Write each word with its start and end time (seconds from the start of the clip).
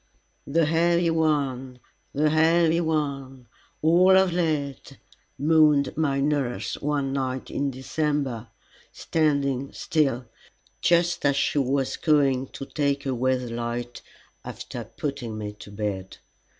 "The 0.47 0.65
heavy 0.65 1.11
one, 1.11 1.77
the 2.11 2.31
heavy 2.31 2.81
one 2.81 3.45
all 3.83 4.17
of 4.17 4.33
lead," 4.33 4.97
moaned 5.37 5.95
my 5.95 6.19
nurse, 6.19 6.73
one 6.81 7.13
night 7.13 7.51
in 7.51 7.69
December, 7.69 8.47
standing 8.91 9.71
still, 9.73 10.25
just 10.81 11.23
as 11.23 11.35
she 11.35 11.59
was 11.59 11.97
going 11.97 12.47
to 12.47 12.65
take 12.65 13.05
away 13.05 13.35
the 13.35 13.51
light 13.51 14.01
after 14.43 14.85
putting 14.85 15.37
me 15.37 15.51
to 15.59 15.69
bed. 15.69 16.17